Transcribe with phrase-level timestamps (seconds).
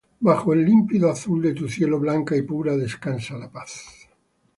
[0.19, 3.85] bajo el límpido azul de tu cielo blanca y pura descansa la paz